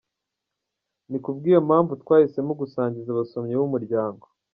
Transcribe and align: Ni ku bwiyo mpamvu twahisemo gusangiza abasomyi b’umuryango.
Ni 1.09 1.17
ku 1.23 1.29
bwiyo 1.37 1.59
mpamvu 1.67 1.91
twahisemo 2.01 2.51
gusangiza 2.61 3.09
abasomyi 3.11 3.53
b’umuryango. 3.55 4.25